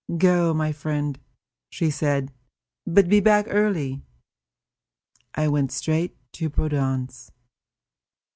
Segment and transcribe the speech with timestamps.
[0.17, 1.19] "Go, my friend,"
[1.69, 2.33] she said;
[2.87, 4.01] "but be back early."
[5.35, 7.31] I went straight to Prudence.